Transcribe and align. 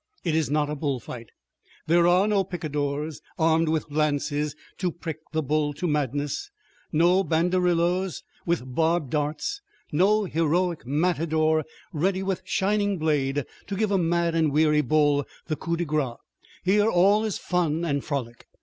It 0.23 0.33
is 0.33 0.49
not 0.49 0.67
a 0.67 0.73
bullfight. 0.75 1.29
There 1.85 2.07
are 2.07 2.27
no 2.27 2.43
picadors, 2.43 3.21
armed 3.37 3.69
with 3.69 3.91
lances 3.91 4.55
to 4.79 4.91
prick 4.91 5.19
the 5.31 5.43
bull 5.43 5.73
to 5.75 5.85
madness; 5.85 6.49
no 6.91 7.23
banderilleros, 7.23 8.23
with 8.43 8.63
barbed 8.73 9.11
darts; 9.11 9.61
no 9.91 10.23
heroic 10.25 10.87
matador, 10.87 11.65
ready 11.93 12.23
with 12.23 12.41
shining 12.45 12.97
blade 12.97 13.45
to 13.67 13.75
give 13.75 13.91
a 13.91 13.99
mad 13.99 14.33
and 14.33 14.51
weary 14.51 14.81
bull 14.81 15.23
the 15.45 15.55
coup 15.55 15.77
de 15.77 15.85
grace. 15.85 16.17
Here 16.63 16.89
all 16.89 17.23
is 17.23 17.37
fun 17.37 17.85
and 17.85 18.03
frolic. 18.03 18.47